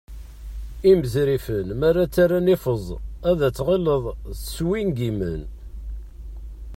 Imrifẓen 0.91 1.67
mara 1.79 2.03
ttarran 2.07 2.51
ifeẓ, 2.55 2.85
ad 3.29 3.39
ttɣilleḍ 3.47 4.03
swingimen. 4.53 5.41